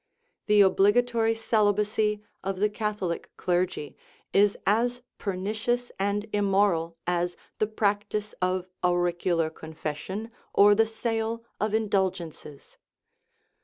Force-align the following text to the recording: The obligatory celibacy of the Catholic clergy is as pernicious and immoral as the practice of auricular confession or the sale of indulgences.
The 0.47 0.61
obligatory 0.61 1.35
celibacy 1.35 2.23
of 2.43 2.57
the 2.57 2.71
Catholic 2.71 3.29
clergy 3.37 3.95
is 4.33 4.57
as 4.65 5.03
pernicious 5.19 5.91
and 5.99 6.25
immoral 6.33 6.97
as 7.05 7.37
the 7.59 7.67
practice 7.67 8.33
of 8.41 8.65
auricular 8.83 9.51
confession 9.51 10.31
or 10.55 10.73
the 10.73 10.87
sale 10.87 11.43
of 11.59 11.75
indulgences. 11.75 12.79